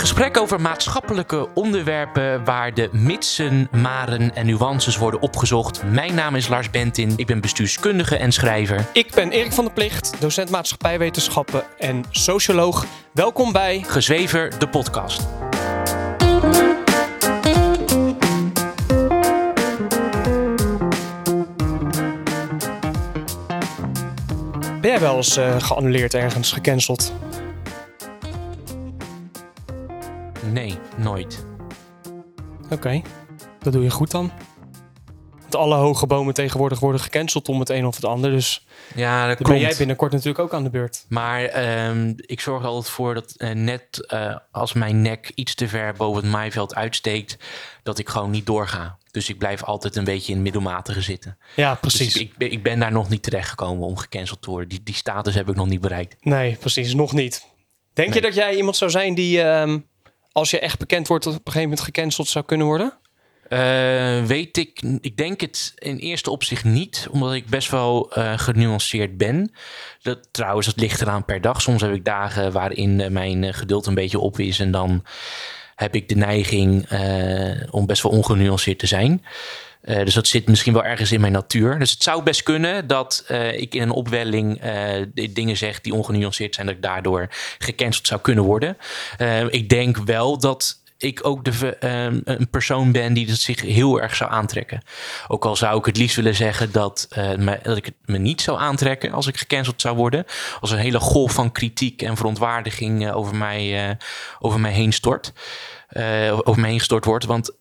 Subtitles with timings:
[0.00, 5.82] gesprek over maatschappelijke onderwerpen waar de mitsen, maren en nuances worden opgezocht.
[5.82, 8.86] Mijn naam is Lars Bentin, ik ben bestuurskundige en schrijver.
[8.92, 12.86] Ik ben Erik van der Plicht, docent maatschappijwetenschappen en socioloog.
[13.12, 15.28] Welkom bij Gezwever, de podcast.
[24.80, 27.12] Ben jij wel eens uh, geannuleerd ergens, gecanceld?
[30.52, 31.46] Nee, nooit.
[32.70, 33.02] Oké,
[33.58, 34.32] dat doe je goed dan.
[35.40, 38.30] Want alle hoge bomen tegenwoordig worden gecanceld om het een of het ander.
[38.30, 41.04] Dus ja, dat ben jij binnenkort natuurlijk ook aan de beurt.
[41.08, 45.54] Maar ehm, ik zorg er altijd voor dat uh, net uh, als mijn nek iets
[45.54, 47.36] te ver boven het maaiveld uitsteekt,
[47.82, 48.98] dat ik gewoon niet doorga.
[49.10, 51.38] Dus ik blijf altijd een beetje in het middelmatige zitten.
[51.56, 52.12] Ja, precies.
[52.12, 54.68] Dus ik, ben, ik ben daar nog niet terechtgekomen om gecanceld te worden.
[54.68, 56.16] Die, die status heb ik nog niet bereikt.
[56.20, 56.94] Nee, precies.
[56.94, 57.46] Nog niet.
[57.92, 58.16] Denk nee.
[58.16, 59.86] je dat jij iemand zou zijn die, um,
[60.32, 62.98] als je echt bekend wordt, op een gegeven moment gecanceld zou kunnen worden?
[63.48, 68.38] Uh, weet ik, ik denk het in eerste opzicht niet, omdat ik best wel uh,
[68.38, 69.52] genuanceerd ben.
[70.02, 71.62] Dat, trouwens, dat ligt eraan per dag.
[71.62, 75.04] Soms heb ik dagen waarin uh, mijn geduld een beetje op is en dan
[75.74, 76.88] heb ik de neiging
[77.70, 79.24] om best wel ongenuanceerd te zijn.
[79.84, 81.78] Uh, dus dat zit misschien wel ergens in mijn natuur.
[81.78, 85.94] Dus het zou best kunnen dat uh, ik in een opwelling uh, dingen zeg die
[85.94, 87.28] ongenuanceerd zijn, dat ik daardoor
[87.58, 88.76] gecanceld zou kunnen worden.
[89.50, 91.76] ik denk wel dat ik ook de,
[92.24, 94.82] een persoon ben die het zich heel erg zou aantrekken.
[95.28, 97.08] Ook al zou ik het liefst willen zeggen dat,
[97.62, 100.24] dat ik het me niet zou aantrekken als ik gecanceld zou worden.
[100.60, 103.96] Als een hele golf van kritiek en verontwaardiging over, mij,
[104.38, 105.32] over mij heen stort.
[106.44, 107.24] over mij heen gestort wordt.
[107.24, 107.58] Want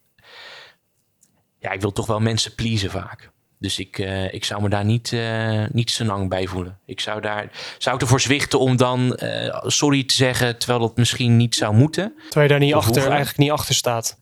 [1.60, 3.32] ja, ik wil toch wel mensen pleasen vaak.
[3.60, 6.80] Dus ik, uh, ik zou me daar niet, uh, niet zo lang bij voelen.
[6.86, 10.98] Ik zou, daar, zou ik ervoor zwichten om dan uh, sorry te zeggen, terwijl dat
[10.98, 12.14] misschien niet zou moeten.
[12.16, 14.20] Terwijl je daar niet achter, eigenlijk niet achter staat.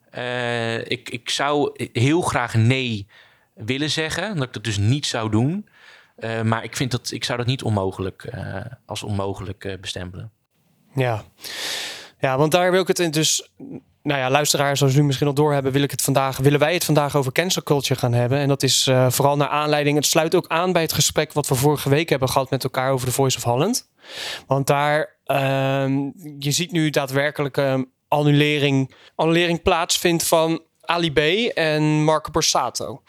[0.88, 3.08] ik, ik zou heel graag nee
[3.54, 5.68] willen zeggen, dat ik dat dus niet zou doen.
[6.44, 8.30] maar ik, vind dat, ik zou dat niet onmogelijk,
[8.86, 10.32] als onmogelijk bestempelen.
[10.96, 11.24] Ja.
[12.20, 13.50] ja, want daar wil ik het dus
[14.08, 16.86] nou ja, luisteraars, zoals u misschien al doorhebben, wil ik het vandaag, willen wij het
[16.86, 18.38] vandaag over cancel culture gaan hebben.
[18.38, 19.96] En dat is uh, vooral naar aanleiding.
[19.96, 22.92] Het sluit ook aan bij het gesprek wat we vorige week hebben gehad met elkaar
[22.92, 23.90] over de Voice of Holland.
[24.48, 25.38] Want daar, uh,
[26.40, 31.20] je ziet nu daadwerkelijk uh, annulering, annulering plaatsvindt van Ali B
[31.54, 33.02] en Marco Borsato.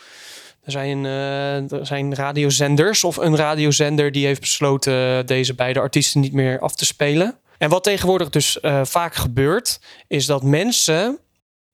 [0.63, 6.21] Er zijn, uh, er zijn radiozenders of een radiozender die heeft besloten deze beide artiesten
[6.21, 7.39] niet meer af te spelen.
[7.59, 11.19] En wat tegenwoordig dus uh, vaak gebeurt, is dat mensen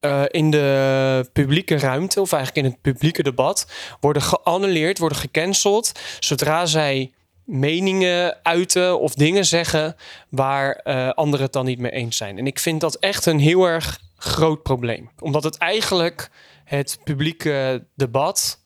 [0.01, 3.67] uh, in de publieke ruimte, of eigenlijk in het publieke debat,
[4.01, 7.13] worden geannuleerd, worden gecanceld, zodra zij
[7.45, 9.97] meningen uiten of dingen zeggen
[10.29, 12.39] waar uh, anderen het dan niet mee eens zijn.
[12.39, 16.31] En ik vind dat echt een heel erg groot probleem, omdat het eigenlijk
[16.65, 18.63] het publieke debat,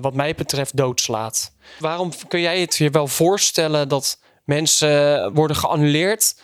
[0.00, 1.54] wat mij betreft, doodslaat.
[1.78, 6.40] Waarom kun jij het je wel voorstellen dat Mensen worden geannuleerd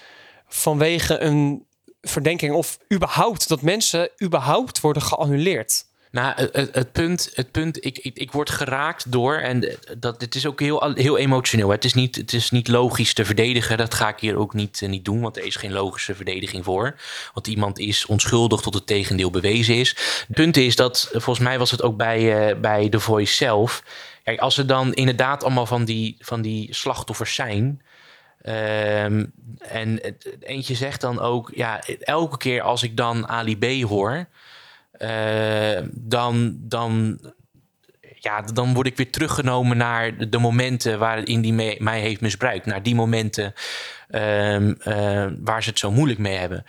[0.48, 1.66] vanwege een
[2.00, 5.86] verdenking of überhaupt dat mensen überhaupt worden geannuleerd.
[6.10, 10.34] Nou, het, het, punt, het punt ik, ik, ik word geraakt door, en dat, het
[10.34, 11.70] is ook heel, heel emotioneel.
[11.70, 13.76] Het is, niet, het is niet logisch te verdedigen.
[13.76, 17.00] Dat ga ik hier ook niet, niet doen, want er is geen logische verdediging voor.
[17.34, 19.88] Want iemand is onschuldig tot het tegendeel bewezen is.
[20.26, 23.82] Het punt is dat, volgens mij was het ook bij, uh, bij The Voice zelf.
[24.25, 27.82] Kijk, als er dan inderdaad allemaal van die, van die slachtoffers zijn.
[28.47, 30.00] Um, en
[30.41, 34.26] eentje zegt dan ook, ja, elke keer als ik dan Ali B hoor,
[34.99, 37.19] uh, dan, dan,
[38.15, 42.66] ja, dan word ik weer teruggenomen naar de momenten waarin die mij heeft misbruikt.
[42.66, 43.54] Naar die momenten
[44.10, 46.65] um, uh, waar ze het zo moeilijk mee hebben.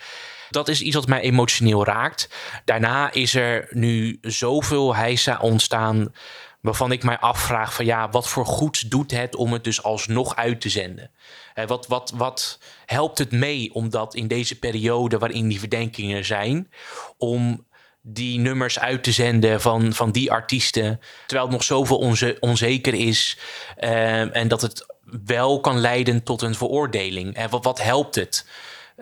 [0.50, 2.28] Dat is iets wat mij emotioneel raakt.
[2.64, 6.12] Daarna is er nu zoveel heisa ontstaan
[6.60, 10.36] waarvan ik mij afvraag van ja, wat voor goeds doet het om het dus alsnog
[10.36, 11.10] uit te zenden?
[11.54, 16.24] Uh, wat, wat, wat helpt het mee om dat in deze periode waarin die verdenkingen
[16.24, 16.70] zijn,
[17.18, 17.66] om
[18.02, 22.94] die nummers uit te zenden van, van die artiesten, terwijl het nog zoveel onze, onzeker
[22.94, 23.38] is
[23.78, 24.86] uh, en dat het
[25.24, 27.34] wel kan leiden tot een veroordeling.
[27.34, 28.46] En wat, wat helpt het?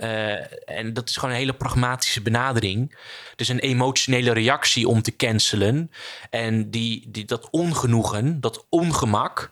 [0.00, 2.98] Uh, en dat is gewoon een hele pragmatische benadering.
[3.36, 5.90] Dus een emotionele reactie om te cancelen.
[6.30, 9.50] En die, die, dat ongenoegen, dat ongemak.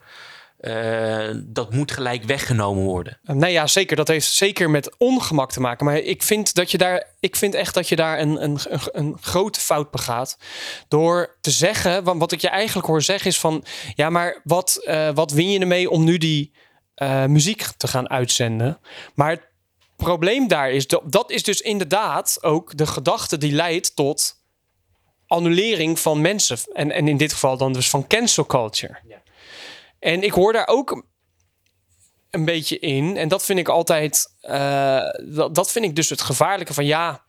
[0.61, 3.19] Uh, dat moet gelijk weggenomen worden.
[3.23, 3.97] Nee, ja, zeker.
[3.97, 5.87] Dat heeft zeker met ongemak te maken.
[5.87, 8.59] Maar ik vind, dat je daar, ik vind echt dat je daar een, een,
[8.93, 10.39] een, grote fout begaat.
[10.89, 13.65] Door te zeggen, want wat ik je eigenlijk hoor zeggen is van...
[13.95, 16.53] Ja, maar wat, uh, wat win je ermee om nu die
[17.27, 18.79] muziek te gaan uitzenden?
[19.15, 19.55] Maar
[19.97, 24.45] probleem daar is, dat, dat is dus inderdaad ook de gedachte die leidt tot
[25.27, 26.59] annulering van mensen.
[26.73, 28.99] En, en in dit geval dan dus van cancel culture.
[29.09, 29.23] Ja.
[29.99, 31.05] En ik hoor daar ook
[32.31, 33.17] een beetje in.
[33.17, 37.25] En dat vind ik altijd, eh, dat, dat vind ik dus het gevaarlijke van ja,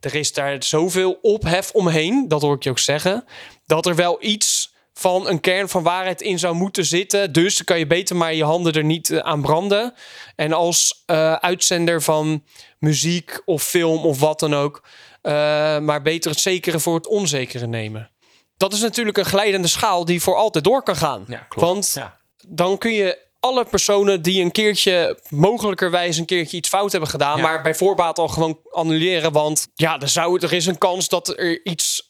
[0.00, 3.24] er is daar zoveel ophef omheen, dat hoor ik je ook zeggen,
[3.66, 4.63] dat er wel iets
[4.94, 7.32] van een kern van waarheid in zou moeten zitten.
[7.32, 9.94] Dus kan je beter maar je handen er niet eh, aan branden.
[10.36, 12.44] En als eh, uitzender van
[12.78, 14.82] muziek of film of wat dan ook,
[15.22, 15.32] eh,
[15.78, 18.10] maar beter het zekere voor het onzekere nemen.
[18.56, 21.24] Dat is natuurlijk een glijdende schaal die voor altijd door kan gaan.
[21.28, 21.66] Ja, klopt.
[21.68, 22.16] Want Ja.
[22.48, 27.36] dan kun je alle personen die een keertje, mogelijkerwijs een keertje iets fout hebben gedaan,
[27.36, 27.42] Ja.
[27.42, 29.32] maar bij voorbaat al gewoon annuleren.
[29.32, 32.03] Want ja, er, zou, er is een kans dat er iets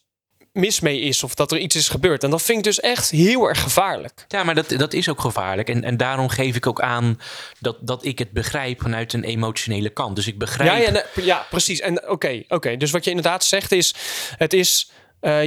[0.55, 2.23] mis mee is of dat er iets is gebeurd.
[2.23, 4.25] En dat vind ik dus echt heel erg gevaarlijk.
[4.27, 5.69] Ja, maar dat, dat is ook gevaarlijk.
[5.69, 7.19] En, en daarom geef ik ook aan
[7.59, 10.15] dat, dat ik het begrijp vanuit een emotionele kant.
[10.15, 10.93] Dus ik begrijp.
[10.93, 11.79] Ja, ja, precies.
[11.79, 12.77] En oké, oké.
[12.77, 13.93] dus wat je inderdaad zegt is,
[14.37, 14.91] het is.
[15.19, 15.43] eh,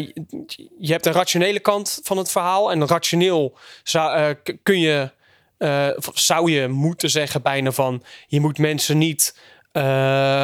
[0.78, 2.70] je hebt een rationele kant van het verhaal.
[2.70, 5.11] En rationeel zou, eh, kun je,
[5.58, 8.02] eh, zou je moeten zeggen bijna van...
[8.26, 9.37] je moet mensen niet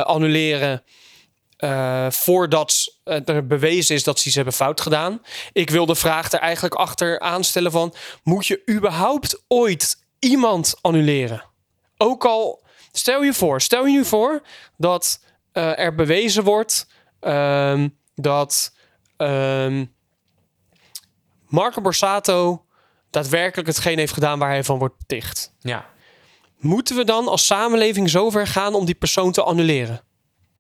[0.05, 0.83] annuleren
[1.57, 5.23] eh, voordat er bewezen is dat ze iets hebben fout gedaan.
[5.53, 7.95] Ik wil de vraag er eigenlijk achter aanstellen van...
[8.23, 11.45] moet je überhaupt ooit iemand annuleren?
[11.97, 12.63] Ook al,
[12.93, 14.43] stel je voor, stel je nu voor
[14.77, 15.21] dat
[15.53, 16.87] eh, er bewezen wordt
[17.21, 18.75] ehm, dat
[19.17, 19.85] ehm,
[21.49, 22.65] Marco Borsato
[23.11, 25.55] daadwerkelijk hetgeen heeft gedaan waar hij van wordt beticht.
[25.61, 25.87] Ja.
[26.59, 30.04] Moeten we dan als samenleving zover gaan om die persoon te annuleren?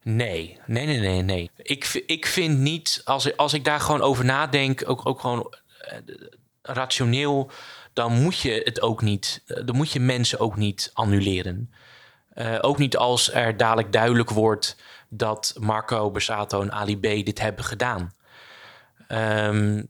[0.04, 1.50] Nee, nee, nee, nee, nee.
[1.56, 5.98] Ik, ik vind niet, als, als ik daar gewoon over nadenk, ook, ook gewoon eh,
[6.62, 7.50] rationeel,
[7.92, 11.72] dan moet je het ook niet, eh, dan moet je mensen ook niet annuleren.
[12.28, 14.76] Eh, ook niet als er dadelijk duidelijk wordt
[15.08, 18.14] dat Marco Borsato en Ali B dit hebben gedaan.
[19.08, 19.82] Ehm,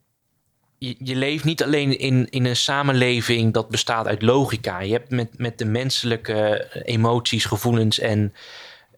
[0.79, 4.81] je, je leeft niet alleen in, in een samenleving dat bestaat uit logica.
[4.81, 8.35] Je hebt met, met de menselijke emoties, gevoelens en,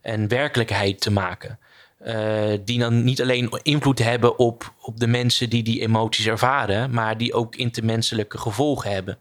[0.07, 1.59] en werkelijkheid te maken.
[1.99, 6.91] Eh, die dan niet alleen invloed hebben op, op de mensen die die emoties ervaren,
[6.91, 9.19] maar die ook intermenselijke gevolgen hebben.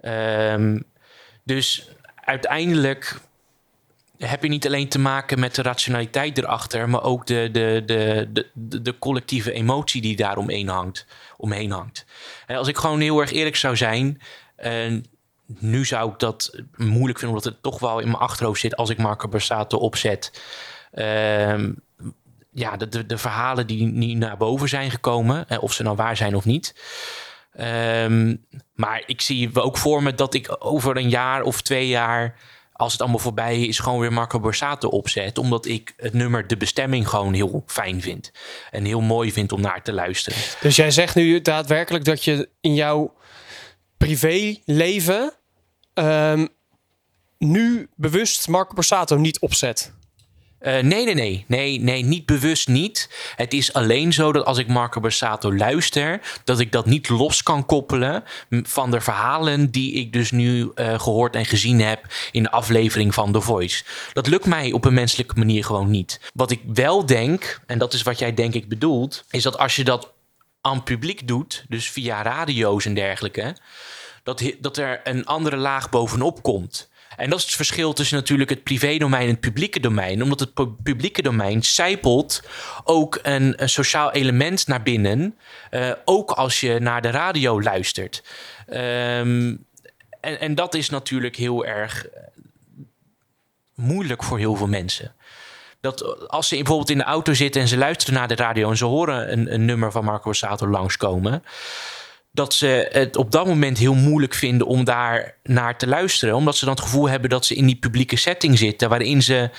[0.00, 0.80] Ehm,
[1.44, 3.20] dus uiteindelijk
[4.18, 8.28] heb je niet alleen te maken met de rationaliteit erachter, maar ook de, de, de,
[8.54, 11.06] de, de, collectieve emotie die daar omheen hangt.
[11.36, 12.04] Omheen hangt.
[12.46, 14.20] En als ik gewoon heel erg eerlijk zou zijn,
[14.56, 15.04] en
[15.58, 18.90] nu zou ik dat moeilijk vinden, omdat het toch wel in mijn achterhoofd zit als
[18.90, 20.42] ik Marco Borsato opzet.
[20.92, 21.72] Ehm,
[22.52, 26.16] ja, de, de, verhalen die nu naar boven zijn gekomen, eh, of ze nou waar
[26.16, 26.74] zijn of niet.
[27.52, 28.36] Ehm,
[28.74, 32.38] maar ik zie ook voor me dat ik over een jaar of twee jaar,
[32.72, 35.38] als het allemaal voorbij is, gewoon weer Marco Borsato opzet.
[35.38, 38.32] Omdat ik het nummer De Bestemming gewoon heel fijn vind.
[38.70, 40.38] En heel mooi vind om naar te luisteren.
[40.60, 43.16] Dus jij zegt nu daadwerkelijk dat je in jouw
[43.96, 45.37] privéleven
[45.98, 46.46] ehm,
[47.38, 49.92] nu bewust Marco Borsato niet opzet.
[50.58, 53.10] Eh, nee, nee, nee, nee, nee, niet bewust niet.
[53.36, 57.42] Het is alleen zo dat als ik Marco Borsato luister, dat ik dat niet los
[57.42, 62.42] kan koppelen van de verhalen die ik dus nu eh, gehoord en gezien heb in
[62.42, 63.84] de aflevering van The Voice.
[64.12, 66.20] Dat lukt mij op een menselijke manier gewoon niet.
[66.34, 69.76] Wat ik wel denk, en dat is wat jij denk ik bedoelt, is dat als
[69.76, 70.12] je dat
[70.60, 73.56] aan publiek doet, dus via radio's en dergelijke,
[74.28, 76.88] dat, dat er een andere laag bovenop komt.
[77.16, 80.22] En dat is het verschil tussen natuurlijk het privédomein en het publieke domein.
[80.22, 82.42] Omdat het pu- publieke domein zijpelt
[82.84, 85.38] ook een, een sociaal element naar binnen.
[85.70, 88.22] eh, ook als je naar de radio luistert.
[88.66, 89.56] Ehm,
[90.20, 92.22] en, en dat is natuurlijk heel erg eh,
[93.74, 95.14] moeilijk voor heel veel mensen.
[95.80, 98.76] Dat als ze bijvoorbeeld in de auto zitten en ze luisteren naar de radio en
[98.76, 101.42] ze horen een, nummer van Marco Borsato langskomen
[102.30, 106.34] dat ze het op dat moment heel moeilijk vinden om daar naar te luisteren.
[106.34, 108.88] Omdat ze dan het gevoel hebben dat ze in die publieke setting zitten.
[108.88, 109.50] waarin ze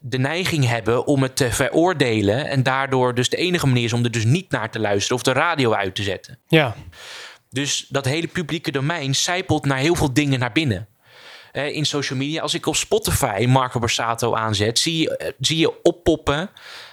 [0.00, 2.46] de neiging hebben om het te veroordelen.
[2.46, 5.22] En daardoor dus de enige manier is om er dus niet naar te luisteren of
[5.22, 6.38] de radio uit te zetten.
[6.46, 6.74] Ja,
[7.50, 10.88] Dus dat hele publieke domein zijpelt naar heel veel dingen naar binnen.
[11.52, 15.58] Eh, in social media, als ik op Spotify Marco Borsato aanzet, zie je, eh, zie
[15.58, 16.50] je oppoppen.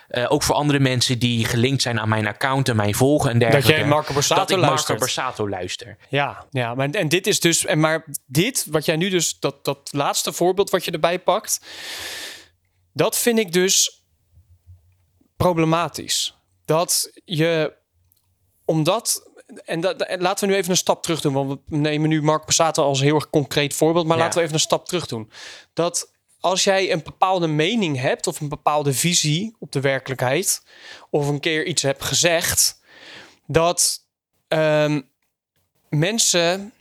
[0.08, 3.40] Eh, ook voor andere mensen die gelinkt zijn aan mijn account en mij volgen en
[3.40, 3.72] dergelijke.
[3.72, 5.00] jij Marco Borsato dat ik Marco luistert.
[5.00, 5.98] Borsato luister.
[6.10, 6.76] ja, ja.
[6.76, 10.34] Maar, en dit is dus, en maar dit, wat jij nu dus, dat, dat laatste
[10.34, 11.60] voorbeeld wat je erbij pakt,
[12.94, 14.04] dat vind ik dus
[15.38, 16.38] problematisch.
[16.66, 17.74] Dat je,
[18.66, 19.32] omdat,
[19.66, 22.22] en dat, en laten we nu even een stap terug doen, want we nemen nu
[22.22, 24.24] Mark Passato als heel erg concreet voorbeeld, maar Ja.
[24.24, 25.32] laten we even een stap terug doen.
[25.74, 26.14] Dat
[26.46, 30.64] als jij een bepaalde mening hebt of een bepaalde visie op de werkelijkheid,
[31.10, 32.80] of een keer iets hebt gezegd,
[33.48, 34.06] dat
[34.48, 35.02] ehm,
[35.90, 36.74] mensen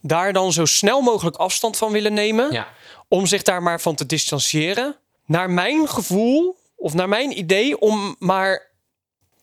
[0.00, 2.68] daar dan zo snel mogelijk afstand van willen nemen, Ja.
[3.08, 4.96] om zich daar maar van te distancieren.
[5.26, 8.70] Naar mijn gevoel, of naar mijn idee, om maar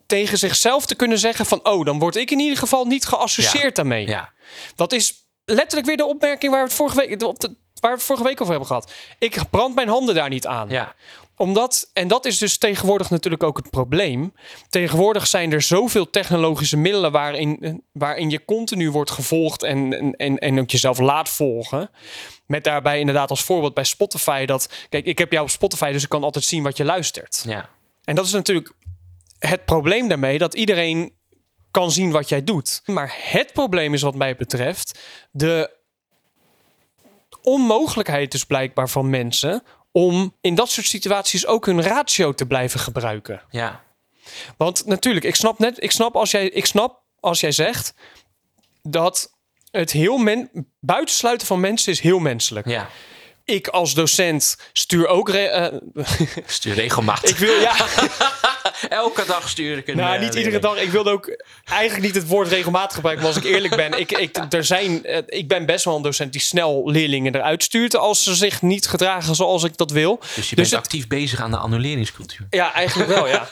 [0.06, 3.76] tegen zichzelf te kunnen zeggen van, oh, dan word ik in ieder geval niet geassocieerd
[3.76, 4.08] daarmee.
[4.08, 4.34] Ja.
[4.76, 5.14] Dat is
[5.46, 8.26] letterlijk weer de opmerking waar we het vorige week, op de, waar we het vorige
[8.26, 8.94] week over hebben gehad.
[9.20, 10.70] Ik brand mijn handen daar niet aan.
[10.70, 10.96] Ja.
[11.36, 14.34] Omdat, en dat is dus tegenwoordig natuurlijk ook het probleem.
[14.70, 20.38] Tegenwoordig zijn er zoveel technologische middelen waarin, waarin je continu wordt gevolgd en, en, en,
[20.38, 21.90] en ook jezelf laat volgen.
[22.46, 26.04] Met daarbij inderdaad als voorbeeld bij Spotify dat, kijk, ik heb jou op Spotify, dus
[26.04, 27.44] ik kan altijd zien wat je luistert.
[27.48, 27.70] Ja.
[28.04, 28.74] En dat is natuurlijk
[29.40, 31.14] het probleem daarmee, dat iedereen
[31.72, 32.82] kan zien wat jij doet.
[32.86, 35.00] Maar het probleem is wat mij betreft
[35.32, 35.78] de
[37.44, 42.80] onmogelijkheid dus blijkbaar van mensen om in dat soort situaties ook hun ratio te blijven
[42.80, 43.42] gebruiken.
[43.50, 43.84] Ja.
[44.58, 47.94] Want natuurlijk, ik snap net, ik snap als jij, ik snap als jij zegt
[48.82, 49.32] dat
[49.72, 52.68] het heel men, buitensluiten van mensen is heel menselijk.
[52.68, 52.90] Ja.
[53.44, 55.30] Ik als docent stuur ook.
[55.30, 55.80] re- eh,
[56.46, 57.30] Stuur regelmatig.
[57.30, 57.76] ik wil ja.
[58.90, 59.96] Elke dag stuur ik een.
[59.98, 60.82] Nou, eh, niet iedere dag.
[60.82, 64.00] Ik wilde ook eigenlijk niet het woord regelmatig gebruiken, maar als ik eerlijk ben.
[64.00, 67.64] Ik, ik, er zijn, eh, ik ben best wel een docent die snel leerlingen eruit
[67.64, 70.18] stuurt als ze zich niet gedragen zoals ik dat wil.
[70.20, 72.48] Dus je Dus bent het- actief bezig aan de annuleringscultuur.
[72.50, 73.50] Ja, eigenlijk wel, ja.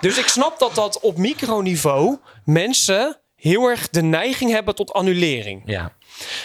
[0.00, 5.62] Dus ik snap dat dat op microniveau mensen heel erg de neiging hebben tot annulering.
[5.64, 5.92] Ja.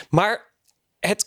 [0.10, 0.54] Maar
[1.00, 1.26] het,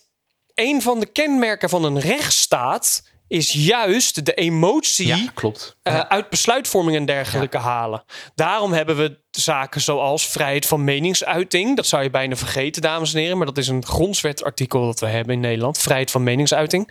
[0.55, 5.77] een van de kenmerken van een rechtsstaat is juist de emotie Ja, klopt.
[5.83, 8.05] eh, uit besluitvorming en dergelijke halen.
[8.35, 11.77] Daarom hebben we zaken zoals vrijheid van meningsuiting.
[11.77, 13.37] Dat zou je bijna vergeten, dames en heren.
[13.37, 15.79] Maar dat is een grondwetartikel dat we hebben in Nederland.
[15.79, 16.91] Vrijheid van meningsuiting.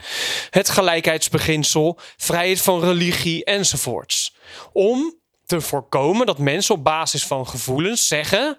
[0.49, 1.99] Het gelijkheidsbeginsel.
[2.17, 4.35] Vrijheid van religie enzovoorts.
[4.71, 5.15] Om
[5.45, 8.57] te voorkomen dat mensen op basis van gevoelens zeggen...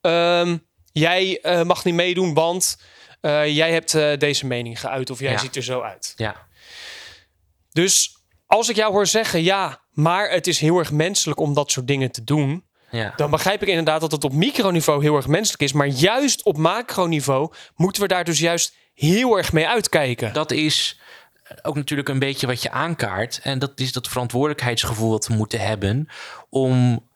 [0.00, 0.56] ehm,
[0.92, 2.80] jij eh, mag niet meedoen, want
[3.20, 5.10] eh, jij hebt deze mening geuit...
[5.10, 6.12] of jij ziet er zo uit.
[6.16, 6.48] Ja.
[7.82, 11.70] Dus als ik jou hoor zeggen, ja, maar het is heel erg menselijk om dat
[11.70, 13.12] soort dingen te doen, Ja.
[13.16, 15.72] dan begrijp ik inderdaad dat het op microniveau heel erg menselijk is.
[15.72, 20.32] Maar juist op macroniveau moeten we daar dus juist heel erg mee uitkijken.
[20.32, 21.00] Dat is
[21.62, 23.40] ook natuurlijk een beetje wat je aankaart.
[23.42, 26.08] En dat is dat verantwoordelijkheidsgevoel dat we moeten hebben
[26.48, 27.06] om,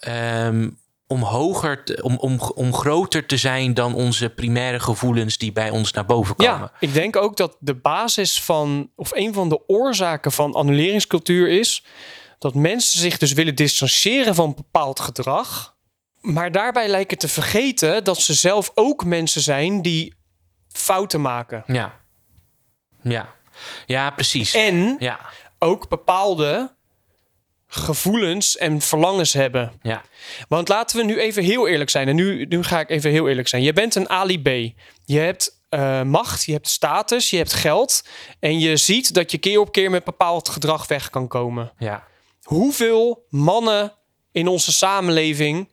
[0.00, 0.68] ehm,
[1.06, 5.70] om hoger, te- om, om, om groter te zijn dan onze primaire gevoelens die bij
[5.70, 6.54] ons naar boven komen.
[6.58, 11.48] Ja, ik denk ook dat de basis van, of een van de oorzaken van annuleringscultuur
[11.48, 11.84] is
[12.38, 15.76] dat mensen zich dus willen distancieren van bepaald gedrag,
[16.20, 20.14] maar daarbij lijken te vergeten dat ze zelf ook mensen zijn die
[20.68, 21.62] fouten maken.
[21.66, 22.00] Ja.
[23.02, 23.28] Ja,
[23.86, 24.54] ja precies.
[24.54, 25.20] En Ja,
[25.58, 26.75] ook bepaalde
[27.76, 29.72] gevoelens en verlangens hebben.
[29.82, 30.02] ja,
[30.48, 32.08] Want laten we nu even heel eerlijk zijn.
[32.08, 33.62] En nu, nu ga ik even heel eerlijk zijn.
[33.62, 34.48] Je bent een Ali B.
[35.04, 38.02] Je hebt eh, macht, je hebt status, je hebt geld.
[38.40, 41.72] En je ziet dat je keer op keer met bepaald gedrag weg kan komen.
[41.78, 42.06] ja.
[42.42, 43.92] Hoeveel mannen
[44.32, 45.72] in onze samenleving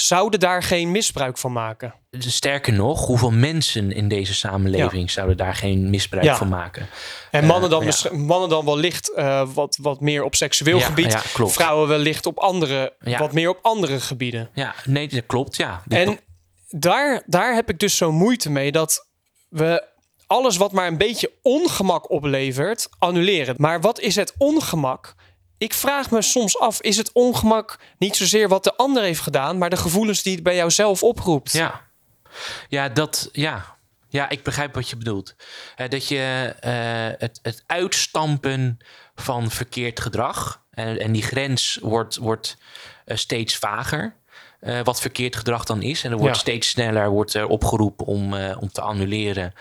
[0.00, 1.94] zouden daar geen misbruik van maken?
[2.18, 6.36] Sterker nog, hoeveel mensen in deze samenleving zouden daar geen misbruik Ja.
[6.36, 6.86] van maken?
[7.30, 7.86] En mannen dan, ja.
[7.86, 11.12] mis- mannen dan wellicht eh, wat, wat meer op seksueel gebied.
[11.12, 11.52] ja, klopt.
[11.52, 14.50] Vrouwen wellicht op andere, wat meer op andere gebieden.
[14.54, 15.56] Ja, nee, dat klopt.
[15.56, 15.82] Ja.
[15.88, 16.18] En
[16.68, 19.06] daar, daar heb ik dus zo moeite mee dat
[19.48, 19.88] we
[20.26, 23.54] alles wat maar een beetje ongemak oplevert, annuleren.
[23.58, 25.14] Maar wat is het ongemak?
[25.60, 29.58] Ik vraag me soms af, is het ongemak niet zozeer wat de ander heeft gedaan,
[29.58, 31.52] maar de gevoelens die het bij jou zelf oproept?
[31.52, 31.80] Ja,
[32.68, 33.76] ja, dat, ja.
[34.08, 35.34] ja, ik begrijp wat je bedoelt.
[35.88, 38.78] Dat je eh, het, het uitstampen
[39.14, 42.56] van verkeerd gedrag, en, en die grens wordt, wordt
[43.04, 44.14] eh, steeds vager.
[44.60, 46.04] eh, wat verkeerd gedrag dan is.
[46.04, 46.40] En er wordt Ja.
[46.40, 49.52] steeds sneller wordt er opgeroepen om, om te annuleren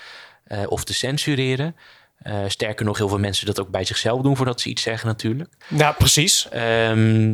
[0.66, 1.76] of te censureren.
[2.20, 5.08] Eh, sterker nog, heel veel mensen dat ook bij zichzelf doen voordat ze iets zeggen
[5.08, 5.54] natuurlijk.
[5.68, 6.50] Ja, precies.
[6.50, 7.34] Ehm,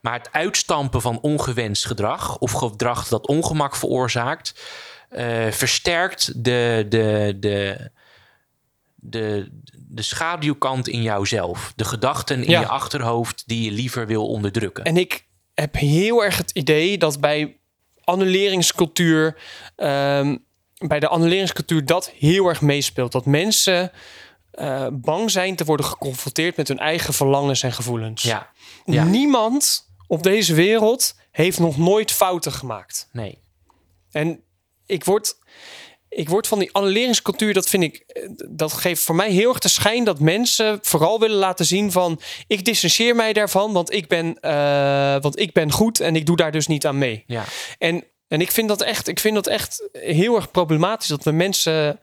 [0.00, 4.60] maar het uitstampen van ongewenst gedrag of gedrag dat ongemak veroorzaakt,
[5.08, 7.90] eh, versterkt de, de, de,
[8.94, 9.48] de,
[9.88, 11.72] de schaduwkant in jouzelf.
[11.76, 12.60] De gedachten in Ja.
[12.60, 14.84] je achterhoofd die je liever wil onderdrukken.
[14.84, 17.56] En ik heb heel erg het idee dat bij
[18.04, 19.36] annuleringscultuur,
[19.76, 20.36] ehm,
[20.78, 23.12] bij de annuleringscultuur dat heel erg meespeelt.
[23.12, 23.92] Dat mensen
[24.50, 28.22] eh, bang zijn te worden geconfronteerd met hun eigen verlangens en gevoelens.
[28.22, 28.50] ja,
[28.84, 29.04] ja.
[29.04, 33.08] Niemand op deze wereld heeft nog nooit fouten gemaakt.
[33.12, 33.44] nee.
[34.10, 34.40] En
[34.86, 35.36] ik word.
[36.08, 38.04] ik word van die annuleringscultuur, dat vind ik,
[38.48, 42.20] dat geeft voor mij heel erg de schijn dat mensen vooral willen laten zien van,
[42.46, 46.36] ik distancieer mij daarvan, want ik ben, uh, want ik ben goed en ik doe
[46.36, 47.24] daar dus niet aan mee.
[47.26, 47.44] Ja.
[47.78, 51.30] En, en ik vind dat echt, ik vind dat echt heel erg problematisch dat we
[51.30, 52.00] mensen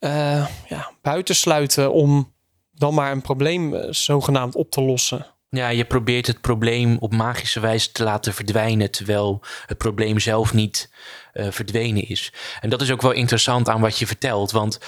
[0.00, 2.32] uh, ja, buitensluiten om
[2.72, 5.26] dan maar een probleem uh, zogenaamd op te lossen.
[5.50, 10.54] Ja, je probeert het probleem op magische wijze te laten verdwijnen, terwijl het probleem zelf
[10.54, 10.90] niet
[11.34, 12.32] uh, verdwenen is.
[12.60, 14.78] En dat is ook wel interessant aan wat je vertelt, want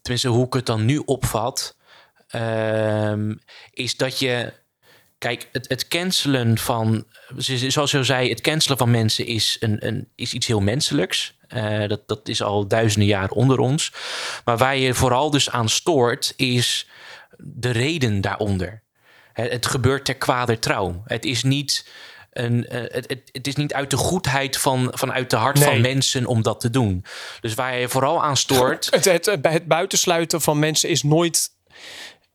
[0.00, 1.76] tenminste hoe ik het dan nu opvat,
[2.34, 3.12] uh,
[3.70, 4.52] is dat je,
[5.24, 7.04] kijk, het, het cancelen van,
[7.36, 11.36] zoals je zei, het cancelen van mensen is, een, een, is iets heel menselijks.
[11.48, 13.92] Uh, dat, dat is al duizenden jaren onder ons.
[14.44, 16.88] Maar waar je vooral dus aan stoort, is
[17.38, 18.82] de reden daaronder.
[19.32, 21.02] Het gebeurt ter kwade trouw.
[21.04, 21.88] Het is niet,
[22.32, 25.64] een, uh, het, het, het, is niet uit de goedheid van, vanuit de hart nee.
[25.68, 27.04] van mensen om dat te doen.
[27.40, 28.88] Dus waar je vooral aan stoort.
[28.94, 31.50] Het, het, het buitensluiten van mensen is nooit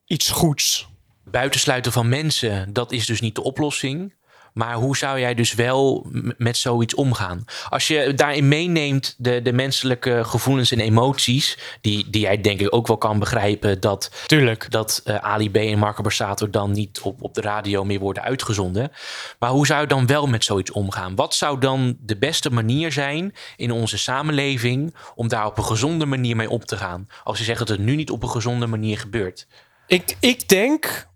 [0.05, 0.87] iets goeds.
[1.31, 4.17] Buitensluiten van mensen, dat is dus niet de oplossing.
[4.53, 6.07] Maar hoe zou jij dus wel
[6.37, 7.45] met zoiets omgaan?
[7.69, 12.75] Als je daarin meeneemt de, de menselijke gevoelens en emoties, die, die jij denk ik
[12.75, 14.71] ook wel kan begrijpen dat, Tuurlijk.
[14.71, 18.23] dat uh, Ali B en Marco Borsato dan niet op, op de radio meer worden
[18.23, 18.91] uitgezonden.
[19.39, 21.15] Maar hoe zou je dan wel met zoiets omgaan?
[21.15, 26.05] Wat zou dan de beste manier zijn in onze samenleving om daar op een gezonde
[26.05, 27.07] manier mee om te gaan?
[27.23, 29.47] Als je zegt dat het nu niet op een gezonde manier gebeurt.
[29.87, 31.07] Ik, ik denk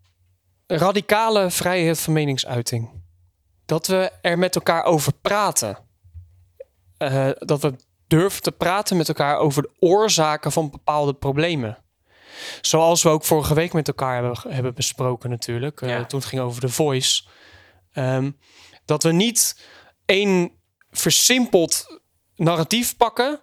[0.68, 3.02] radicale vrijheid van meningsuiting
[3.66, 5.78] dat we er met elkaar over praten.
[6.98, 7.76] Uh, dat we
[8.08, 11.78] durven te praten met elkaar over de oorzaken van bepaalde problemen.
[12.62, 15.82] Zoals we ook vorige week met elkaar hebben, hebben besproken natuurlijk.
[15.82, 16.06] Uh, ja.
[16.06, 17.24] Toen het ging over de voice.
[17.94, 18.38] Um,
[18.86, 19.68] dat we niet
[20.06, 20.52] één
[20.92, 22.02] versimpeld
[22.36, 23.42] narratief pakken...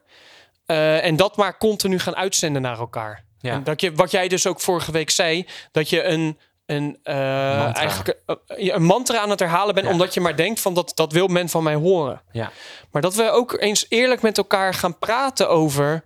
[0.67, 3.25] Uh, en dat maar continu gaan uitzenden naar elkaar.
[3.39, 3.53] Ja.
[3.53, 5.47] En dat je, wat jij dus ook vorige week zei...
[5.73, 6.39] dat je een
[6.71, 9.93] een, uh, eigenlijk uh, een mantra aan het herhalen bent, ja.
[9.93, 12.23] omdat je maar denkt van dat, dat wil men van mij horen.
[12.33, 12.51] Ja.
[12.91, 16.05] Maar dat we ook eens eerlijk met elkaar gaan praten over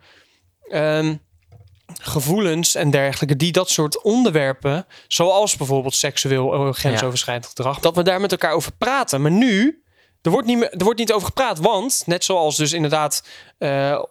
[0.69, 1.23] um,
[2.01, 8.21] gevoelens en dergelijke, die dat soort onderwerpen, zoals bijvoorbeeld seksueel grensoverschrijdend gedrag, dat we daar
[8.21, 9.23] met elkaar over praten.
[9.23, 9.83] Maar nu,
[10.23, 14.03] er wordt niet, meer, er wordt niet over gepraat, want net zoals dus inderdaad uh,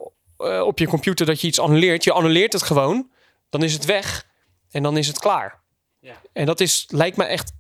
[0.66, 3.10] op je computer dat je iets annuleert, je annuleert het gewoon,
[3.50, 4.26] dan is het weg
[4.72, 5.63] en dan is het klaar.
[6.04, 6.22] Ja.
[6.34, 7.52] En dat is, lijkt me echt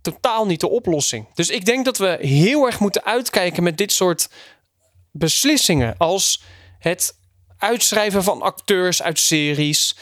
[0.00, 1.34] totaal niet de oplossing.
[1.34, 4.28] Dus ik denk dat we heel erg moeten uitkijken met dit soort
[5.10, 5.96] beslissingen.
[5.98, 6.42] Als
[6.78, 7.20] het
[7.62, 9.96] uitschrijven van acteurs uit series.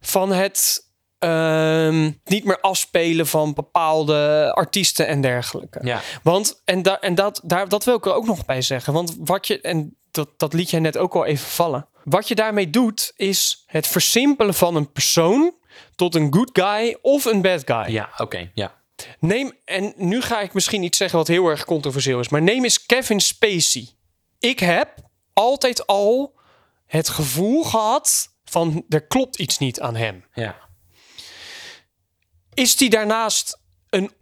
[0.00, 0.88] Van het
[1.20, 5.80] uh, niet meer afspelen van bepaalde artiesten en dergelijke.
[5.82, 6.00] Ja.
[6.22, 8.92] Want, en, en dat, daar, dat wil ik er ook nog bij zeggen.
[8.92, 11.88] Want wat je, en dat, dat liet jij net ook al even vallen.
[12.04, 15.54] Wat je daarmee doet, is het versimpelen van een persoon
[15.94, 17.94] tot een good guy of een bad guy.
[17.94, 18.82] Ja, oké, okay, ja.
[19.18, 22.64] Neem, en nu ga ik misschien iets zeggen wat heel erg controversieel is, maar neem
[22.64, 23.88] eens Kevin Spacey.
[24.38, 24.98] Ik heb
[25.32, 26.34] altijd al
[26.86, 30.24] het gevoel gehad van er klopt iets niet aan hem.
[30.34, 30.56] Ja.
[32.54, 33.60] Is die daarnaast
[33.90, 34.12] een,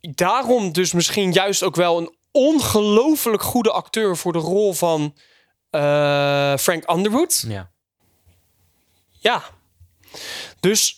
[0.00, 5.16] daarom dus misschien juist ook wel een ongelooflijk goede acteur voor de rol van
[5.70, 7.44] uh, Frank Underwood?
[7.46, 7.70] Ja.
[9.18, 9.42] Ja.
[10.60, 10.97] Dus,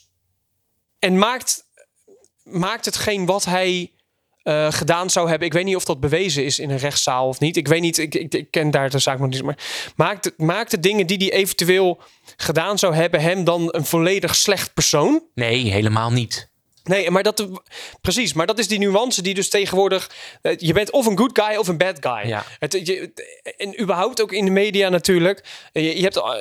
[1.01, 1.65] en maakt,
[2.43, 3.93] maakt hetgeen wat hij
[4.45, 5.47] uh, gedaan zou hebben.
[5.47, 7.57] Ik weet niet of dat bewezen is in een rechtszaal of niet.
[7.57, 9.43] Ik weet niet, ik, ik, ik ken daar de zaak nog niet.
[9.43, 9.59] Maar
[9.97, 12.01] maakt, maakt de dingen die hij eventueel
[12.37, 15.23] gedaan zou hebben hem dan een volledig slecht persoon?
[15.35, 16.49] Nee, helemaal niet.
[16.85, 17.49] Nee, maar dat
[18.01, 18.33] precies.
[18.33, 20.11] Maar dat is die nuance die dus tegenwoordig.
[20.43, 22.29] Uh, je bent of een good guy of een bad guy.
[22.29, 22.45] Ja.
[22.59, 23.13] Het, je,
[23.57, 25.45] en überhaupt ook in de media natuurlijk.
[25.73, 26.35] Je, je hebt uh,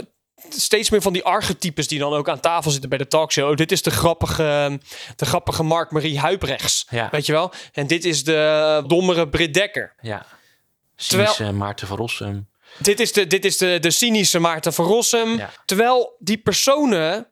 [0.50, 3.50] steeds meer van die archetypes die dan ook aan tafel zitten bij de talkshow.
[3.50, 4.80] Oh, dit is de grappige,
[5.16, 6.86] de grappige Mark-Marie Huibrechts.
[6.90, 7.08] Ja.
[7.12, 7.52] Weet je wel?
[7.74, 9.96] En dit is de dommere Britt Dekker.
[10.02, 10.26] Ja.
[10.96, 12.48] Cynische Terwijl, Maarten van Rossum.
[12.78, 15.38] Dit is de, dit is de, de cynische Maarten van Rossum.
[15.38, 15.50] Ja.
[15.66, 17.28] Terwijl die personen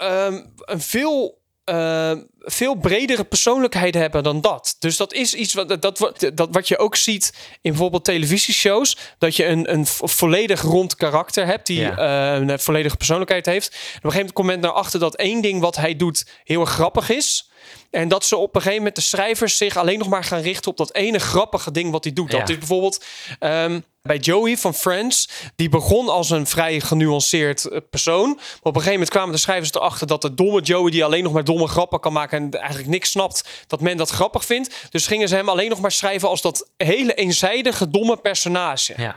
[0.00, 1.38] um, een veel
[1.70, 4.76] uh, veel bredere persoonlijkheid hebben dan dat.
[4.78, 8.98] Dus dat is iets wat, dat, dat, wat je ook ziet in bijvoorbeeld televisieshows.
[9.18, 12.38] Dat je een, een volledig rond karakter hebt die ja.
[12.38, 13.68] uh, een volledige persoonlijkheid heeft.
[13.68, 16.60] En op een gegeven moment komt men erachter dat één ding wat hij doet heel
[16.60, 17.50] erg grappig is.
[17.90, 20.70] En dat ze op een gegeven moment de schrijvers zich alleen nog maar gaan richten
[20.70, 22.30] op dat ene grappige ding wat hij doet.
[22.30, 23.04] Dat is bijvoorbeeld
[23.38, 25.28] ehm, bij Joey van Friends.
[25.56, 28.28] Die begon als een vrij genuanceerd eh, persoon.
[28.28, 31.22] Maar op een gegeven moment kwamen de schrijvers erachter dat de domme Joey die alleen
[31.22, 34.86] nog maar domme grappen kan maken en eigenlijk niks snapt, dat men dat grappig vindt.
[34.90, 38.94] Dus gingen ze hem alleen nog maar schrijven als dat hele eenzijdige domme personage.
[38.96, 39.16] Ja.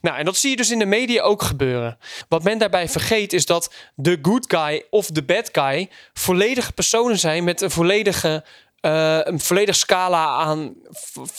[0.00, 1.98] Nou, en dat zie je dus in de media ook gebeuren.
[2.28, 7.18] Wat men daarbij vergeet is dat de good guy of de bad guy volledige personen
[7.18, 8.44] zijn met een volledige,
[8.80, 10.74] eh, een volledig scala aan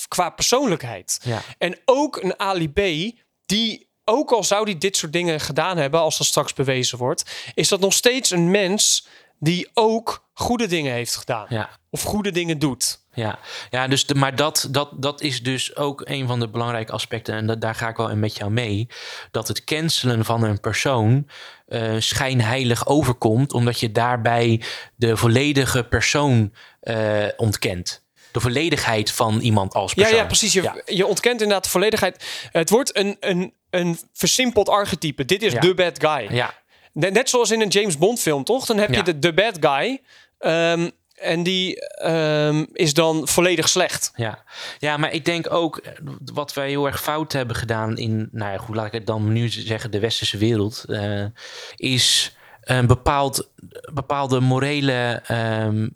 [0.07, 1.19] qua persoonlijkheid.
[1.23, 1.41] Ja.
[1.57, 2.79] En ook een Ali B,
[3.45, 7.51] die ook al zou die dit soort dingen gedaan hebben, als dat straks bewezen wordt,
[7.53, 9.07] is dat nog steeds een mens
[9.39, 11.45] die ook goede dingen heeft gedaan.
[11.49, 11.69] Ja.
[11.89, 13.05] Of goede dingen doet.
[13.17, 16.91] Ja, ja dus de, maar dat, dat, dat is dus ook een van de belangrijke
[16.91, 17.35] aspecten.
[17.35, 18.87] En dat, daar ga ik wel in met jou mee.
[19.31, 21.27] Dat het cancelen van een persoon
[21.67, 23.53] eh, schijnheilig overkomt.
[23.53, 24.61] Omdat je daarbij
[24.95, 28.03] de volledige persoon eh, ontkent.
[28.31, 30.17] De volledigheid van iemand als Ja, persoon.
[30.19, 30.53] ja, precies.
[30.53, 30.75] Je, Ja.
[30.85, 32.25] je ontkent inderdaad de volledigheid.
[32.51, 35.25] Het wordt een, een, een versimpeld archetype.
[35.25, 35.59] Dit is Ja.
[35.59, 36.27] de bad guy.
[36.35, 36.53] Ja,
[36.93, 38.65] Net, zoals in een James Bond film, toch?
[38.65, 39.01] Dan heb je Ja.
[39.01, 40.01] de, de bad guy.
[40.39, 44.11] ehm, en die ehm, is dan volledig slecht.
[44.15, 44.43] Ja.
[44.79, 45.91] ja, maar ik denk ook eh,
[46.33, 49.33] wat wij heel erg fout hebben gedaan in, nou ja, hoe laat ik het dan
[49.33, 51.25] nu zeggen, de westerse wereld, eh,
[51.75, 53.49] is een bepaald,
[53.93, 55.87] bepaalde morele, ehm,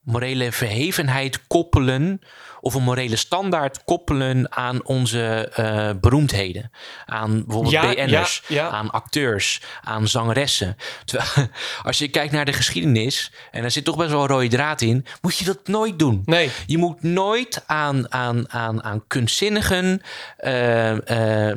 [0.00, 2.20] morele verhevenheid koppelen
[2.60, 6.70] of een morele standaard koppelen aan onze eh, beroemdheden.
[7.06, 8.68] Aan bijvoorbeeld Ja, BN'ers, ja, ja.
[8.68, 10.76] aan acteurs, aan zangeressen.
[11.04, 11.48] Terwijl
[11.82, 14.80] als je kijkt naar de geschiedenis, en er zit toch best wel een rode draad
[14.80, 16.22] in, moet je dat nooit doen.
[16.24, 16.50] Nee.
[16.66, 20.02] Je moet nooit aan, aan, aan, aan kunstzinnigen,
[20.36, 21.56] eh, eh,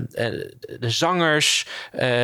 [0.79, 1.65] de zangers,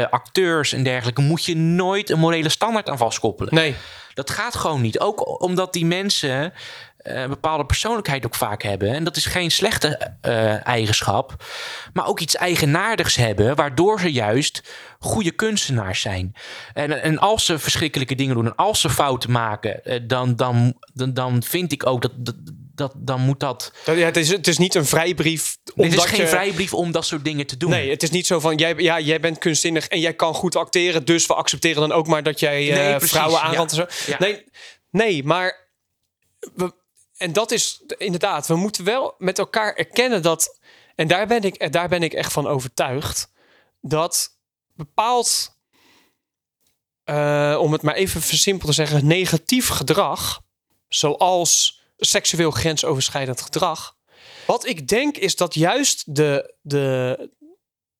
[0.09, 3.53] acteurs en dergelijke, moet je nooit een morele standaard aan vastkoppelen.
[3.53, 3.75] Nee.
[4.13, 4.99] Dat gaat gewoon niet.
[4.99, 6.53] Ook omdat die mensen
[7.05, 8.89] een bepaalde persoonlijkheid ook vaak hebben.
[8.93, 11.43] En dat is geen slechte eh, eigenschap,
[11.93, 14.61] maar ook iets eigenaardigs hebben, waardoor ze juist
[14.99, 16.35] goede kunstenaars zijn.
[16.73, 20.77] En, en als ze verschrikkelijke dingen doen en als ze fouten maken, eh, dan, dan,
[20.93, 22.35] dan, dan vind ik ook dat, dat,
[22.75, 23.73] dat dan moet dat.
[23.85, 25.57] Ja, het, is, het is niet een vrijbrief.
[25.75, 27.69] Dit is geen je- vrijbrief om dat soort dingen te doen.
[27.69, 30.55] Nee, het is niet zo van, jij, ja, jij bent kunstzinnig en jij kan goed
[30.55, 33.73] acteren, dus we accepteren dan ook maar dat jij eh, Nee, vrouwen aanrandt.
[34.05, 34.15] Ja.
[34.19, 34.43] Nee,
[34.91, 35.67] nee, maar
[36.55, 36.83] we,
[37.17, 40.59] en dat is inderdaad, we moeten wel met elkaar erkennen dat,
[40.95, 43.31] en daar ben ik, daar ben ik echt van overtuigd,
[43.81, 44.37] dat
[44.73, 45.57] bepaald,
[47.03, 50.41] eh, om het maar even versimpeld te zeggen, negatief gedrag,
[50.87, 53.95] zoals seksueel grensoverschrijdend gedrag,
[54.47, 57.29] wat ik denk is dat juist de, de,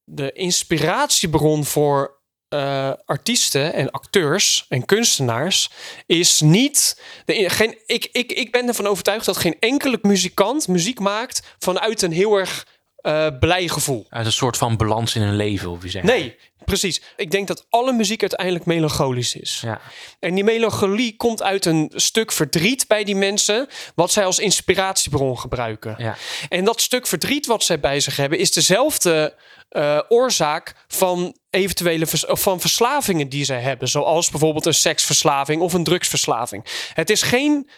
[0.04, 2.15] de inspiratiebron voor
[2.50, 5.70] eh, artiesten en acteurs en kunstenaars
[6.06, 7.02] is niet.
[7.26, 12.02] De, geen, ik, ik, ik ben ervan overtuigd dat geen enkele muzikant muziek maakt vanuit
[12.02, 14.06] een heel erg eh, blij gevoel.
[14.10, 16.06] Uit een soort van balans in hun leven, of je zegt.
[16.06, 17.02] Nee, precies.
[17.16, 19.60] Ik denk dat alle muziek uiteindelijk melancholisch is.
[19.62, 19.82] Ja.
[20.20, 25.40] En die melancholie komt uit een stuk verdriet bij die mensen, wat zij als inspiratiebron
[25.40, 25.96] gebruiken.
[25.98, 26.16] Ja.
[26.50, 29.36] En dat stuk verdriet wat zij bij zich hebben, is dezelfde
[29.70, 33.88] eh, oorzaak van eventuele vers- van verslavingen die zij hebben.
[33.88, 36.90] Zoals bijvoorbeeld een seksverslaving of een drugsverslaving.
[36.94, 37.70] Het is geen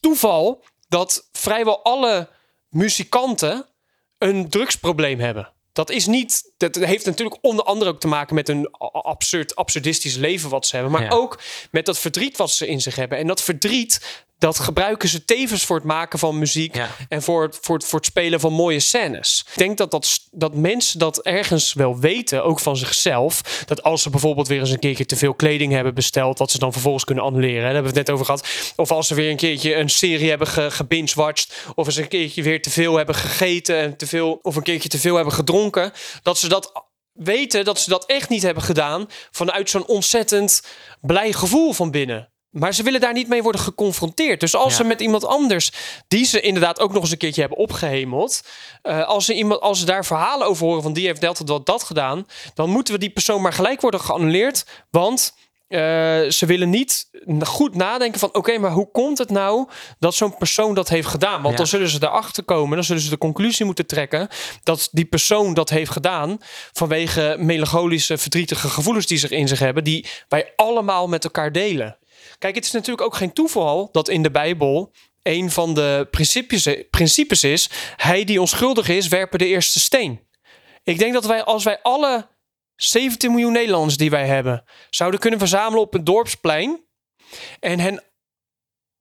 [0.00, 2.28] toeval dat vrijwel alle
[2.68, 3.66] muzikanten
[4.18, 5.52] een drugsprobleem hebben.
[5.74, 6.52] Dat is niet.
[6.56, 10.74] Dat heeft natuurlijk onder andere ook te maken met een absurd, absurdistisch leven wat ze
[10.74, 10.92] hebben.
[10.92, 11.08] Maar Ja.
[11.10, 13.18] ook met dat verdriet wat ze in zich hebben.
[13.18, 16.74] En dat verdriet, dat gebruiken ze tevens voor het maken van muziek.
[16.74, 16.88] Ja.
[17.08, 19.44] En voor het, voor, het, voor het spelen van mooie scènes.
[19.52, 23.62] Ik denk dat, dat, dat mensen dat ergens wel weten, ook van zichzelf.
[23.66, 26.58] Dat als ze bijvoorbeeld weer eens een keertje te veel kleding hebben besteld, dat ze
[26.58, 27.62] dan vervolgens kunnen annuleren.
[27.62, 28.72] Daar hebben we het net over gehad.
[28.76, 31.54] Of als ze weer een keertje een serie hebben ge, gebingewatcht.
[31.74, 33.76] Of eens een keertje weer te veel hebben gegeten.
[33.76, 35.92] En te veel, of een keertje te veel hebben gedronken.
[36.22, 36.72] Dat ze dat
[37.12, 39.06] weten, dat ze dat echt niet hebben gedaan.
[39.30, 40.62] Vanuit zo'n ontzettend
[41.00, 42.33] blij gevoel van binnen.
[42.54, 44.40] Maar ze willen daar niet mee worden geconfronteerd.
[44.40, 44.76] Dus als Ja.
[44.76, 45.72] ze met iemand anders,
[46.08, 48.42] die ze inderdaad ook nog eens een keertje hebben opgehemeld.
[48.82, 51.66] eh, als, ze iemand, als ze daar verhalen over horen van die heeft dat, dat,
[51.66, 52.26] dat gedaan.
[52.54, 54.66] Dan moeten we die persoon maar gelijk worden geannuleerd.
[54.90, 55.34] Want
[55.68, 55.80] eh,
[56.28, 57.08] ze willen niet
[57.40, 58.34] goed nadenken van...
[58.34, 61.36] oké, maar hoe komt het nou dat zo'n persoon dat heeft gedaan?
[61.42, 61.56] Want Ja.
[61.56, 62.74] dan zullen ze erachter komen...
[62.76, 64.28] dan zullen ze de conclusie moeten trekken...
[64.62, 66.38] dat die persoon dat heeft gedaan...
[66.72, 69.84] vanwege melancholische, verdrietige gevoelens die zich in zich hebben...
[69.84, 71.96] die wij allemaal met elkaar delen.
[72.44, 74.92] Kijk, het is natuurlijk ook geen toeval dat in de Bijbel...
[75.22, 77.70] een van de principes, principes is...
[77.96, 80.28] hij die onschuldig is, werpen de eerste steen.
[80.82, 82.28] Ik denk dat wij, als wij alle
[82.76, 86.84] 17 miljoen Nederlanders die wij hebben, zouden kunnen verzamelen op een dorpsplein.
[87.60, 88.02] En hen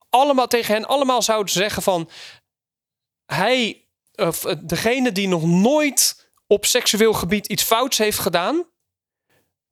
[0.10, 2.10] allemaal tegen hen allemaal zouden zeggen van
[3.26, 8.66] hij of eh, degene die nog nooit op seksueel gebied iets fouts heeft gedaan,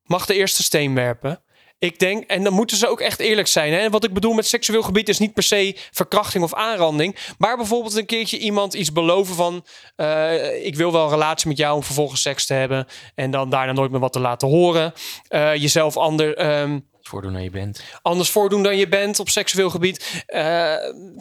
[0.03, 1.43] mag de eerste steen werpen.
[1.81, 3.73] Ik denk, en dan moeten ze ook echt eerlijk zijn.
[3.73, 3.89] Hè?
[3.89, 7.15] Wat ik bedoel met seksueel gebied is niet per se verkrachting of aanranding.
[7.37, 9.65] Maar bijvoorbeeld een keertje iemand iets beloven van...
[9.95, 12.87] eh, ik wil wel een relatie met jou om vervolgens seks te hebben.
[13.15, 14.93] En dan daarna nooit meer wat te laten horen.
[15.27, 17.83] Eh, jezelf ander, ehm, Voordoen dan je bent.
[18.01, 20.23] anders voordoen dan je bent op seksueel gebied.
[20.25, 20.75] Eh,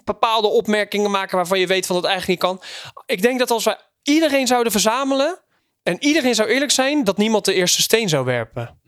[0.04, 2.62] bepaalde opmerkingen maken waarvan je weet van dat eigenlijk niet kan.
[3.06, 5.42] Ik denk dat als we iedereen zouden verzamelen...
[5.82, 7.04] en iedereen zou eerlijk zijn...
[7.04, 8.80] dat niemand de eerste steen zou werpen.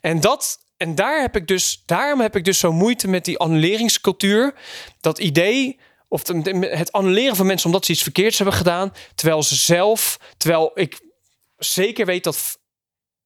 [0.00, 0.66] En dat...
[0.78, 4.54] En daar heb ik dus, daarom heb ik dus zo moeite met die annuleringscultuur.
[5.00, 6.26] Dat idee, of
[6.60, 8.92] het annuleren van mensen omdat ze iets verkeerds hebben gedaan.
[9.14, 11.00] Terwijl ze zelf, terwijl ik
[11.56, 12.58] zeker weet dat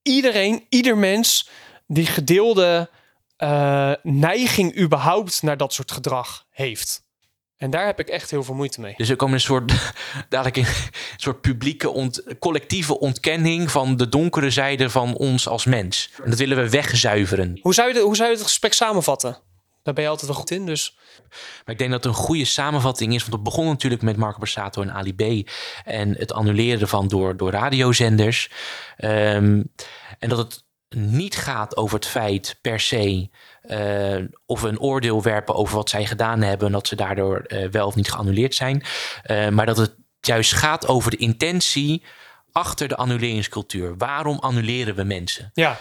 [0.03, 1.49] iedereen, ieder mens,
[1.87, 2.91] die gedeelde
[3.37, 7.02] eh, neiging überhaupt naar dat soort gedrag heeft.
[7.62, 8.94] En daar heb ik echt heel veel moeite mee.
[8.96, 9.72] Dus er komt een soort,
[10.29, 10.66] dadelijk een
[11.16, 16.11] soort publieke, ont, collectieve ontkenning van de donkere zijde van ons als mens.
[16.25, 17.59] En dat willen we wegzuiveren.
[17.61, 19.38] Hoe zou je, de- hoe zou je het gesprek samenvatten?
[19.83, 20.96] Daar ben je altijd wel goed in, dus...
[21.64, 23.20] Maar ik denk dat het een goede samenvatting is.
[23.20, 25.48] Want het begon natuurlijk met Marco Borsato en Ali B.
[25.85, 28.51] En het annuleren ervan door, door radiozenders.
[28.96, 29.62] Ehm,
[30.18, 30.64] en dat het
[30.95, 33.31] niet gaat over het feit per se...
[33.63, 36.67] eh, of we een oordeel werpen over wat zij gedaan hebben...
[36.67, 38.83] en dat ze daardoor eh, wel of niet geannuleerd zijn.
[39.23, 42.05] Eh, maar dat het juist gaat over de intentie
[42.53, 43.97] achter de annuleringscultuur.
[43.97, 45.51] Waarom annuleren we mensen?
[45.55, 45.79] Ja,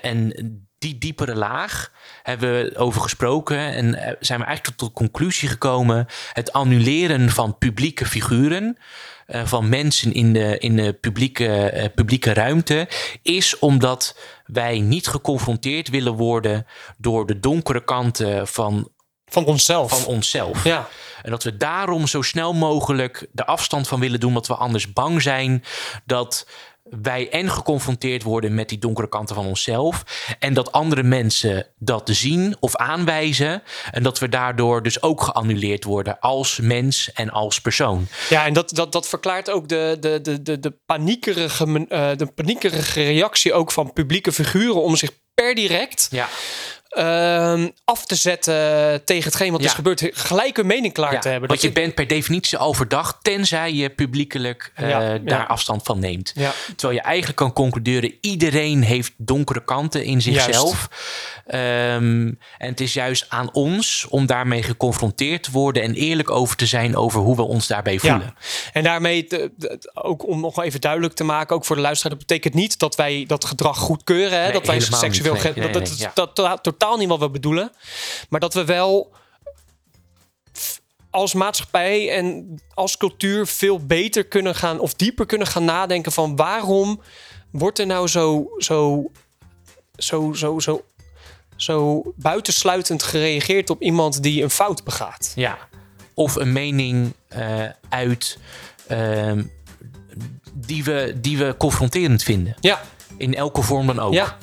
[0.00, 0.32] en
[0.82, 1.92] die diepere laag
[2.22, 7.30] hebben we over gesproken en eh, zijn we eigenlijk tot de conclusie gekomen: het annuleren
[7.30, 8.78] van publieke figuren,
[9.26, 12.88] eh, van mensen in de, in de publieke, eh, publieke ruimte,
[13.22, 16.66] is omdat wij niet geconfronteerd willen worden
[16.98, 18.88] door de donkere kanten van,
[19.26, 20.02] van onszelf.
[20.02, 20.64] van onszelf.
[20.64, 20.88] ja.
[21.22, 24.92] En dat we daarom zo snel mogelijk de afstand van willen doen, omdat we anders
[24.92, 25.64] bang zijn
[26.04, 26.46] dat
[27.00, 30.02] wij en geconfronteerd worden met die donkere kanten van onszelf.
[30.38, 33.62] En dat andere mensen dat zien of aanwijzen.
[33.90, 38.06] En dat we daardoor dus ook geannuleerd worden als mens en als persoon.
[38.28, 42.26] Ja, en dat, dat, dat verklaart ook de, de, de, de, de, paniekerige, eh, de
[42.26, 46.28] paniekerige reactie ook van publieke figuren om zich per direct Ja,
[46.94, 49.66] ehm, af te zetten tegen hetgeen wat Ja.
[49.66, 50.08] is gebeurd.
[50.12, 51.48] Gelijk een mening klaar te hebben.
[51.48, 55.82] want je Dat bent per definitie al verdacht, tenzij je publiekelijk eh, Ja, daar afstand
[55.82, 56.32] van neemt.
[56.76, 60.88] Terwijl je eigenlijk kan concluderen: iedereen heeft donkere kanten in zichzelf.
[61.46, 62.26] Ehm,
[62.58, 66.66] en het is juist aan ons om daarmee geconfronteerd te worden en eerlijk over te
[66.66, 68.34] zijn over hoe we ons daarbij voelen.
[68.72, 69.50] En daarmee, te-
[69.94, 72.96] ook om nog even duidelijk te maken, ook voor de luisteraar, dat betekent niet dat
[72.96, 74.38] wij dat gedrag goedkeuren.
[74.38, 74.42] Hè?
[74.44, 75.32] Nee, dat wij seksueel.
[75.34, 75.42] niet.
[75.42, 77.72] Nee, ge- nee, dat, dat dat- dat- totaal niet wat we bedoelen.
[78.28, 79.12] Maar dat we wel
[81.10, 86.36] als maatschappij en als cultuur veel beter kunnen gaan of dieper kunnen gaan nadenken van
[86.36, 87.00] waarom
[87.50, 89.10] wordt er nou zo, zo,
[89.96, 90.84] zo, zo, zo,
[91.56, 95.32] zo buitensluitend gereageerd op iemand die een fout begaat.
[95.34, 95.58] Ja.
[96.14, 98.38] Of een mening eh, uit
[98.86, 99.44] ehm,
[100.52, 102.56] die, we, die we confronterend vinden.
[102.60, 102.82] Ja,
[103.16, 104.12] In elke vorm dan ook.
[104.12, 104.38] ja,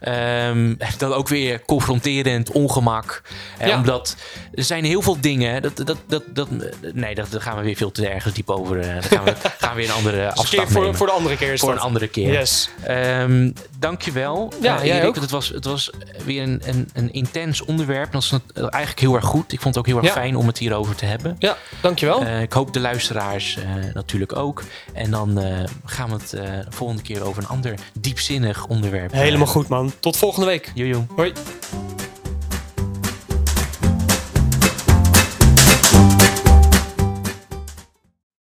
[0.00, 3.22] Ehm, dan ook weer confronterend, ongemak.
[3.58, 3.76] Eh, Ja.
[3.76, 4.16] Omdat
[4.54, 5.62] er zijn heel veel dingen.
[5.62, 6.48] Dat, dat, dat, dat,
[6.92, 8.80] nee, dat, daar gaan we weer veel te ergens diep over.
[8.80, 11.58] eh, Dan gaan we, gaan we weer een andere keer voor, voor de andere keer
[11.58, 11.78] Voor dat.
[11.78, 12.32] een andere keer.
[12.32, 12.70] Yes.
[12.82, 14.52] Ehm, dankjewel.
[14.60, 15.04] Ja, Erik.
[15.04, 15.14] ook.
[15.16, 15.90] Het was, het was
[16.24, 18.12] weer een, een, een intens onderwerp.
[18.12, 19.52] Dat is eigenlijk heel erg goed.
[19.52, 20.20] Ik vond het ook heel erg Ja.
[20.20, 21.36] fijn om het hierover te hebben.
[21.38, 22.24] Ja, dankjewel.
[22.24, 23.58] Eh, ik hoop de luisteraars
[23.94, 24.62] natuurlijk ook.
[24.94, 25.40] En dan
[25.84, 29.12] gaan we het de volgende keer over een ander diepzinnig onderwerp.
[29.12, 29.85] Helemaal goed, man.
[30.00, 30.70] Tot volgende week.
[30.74, 31.06] Jojo.
[31.16, 31.32] Hoi.